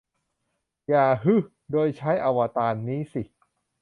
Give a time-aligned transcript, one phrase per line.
[0.87, 1.33] อย่า 'ฮึ'
[1.71, 3.23] โดยใช้อวตารนี้สิ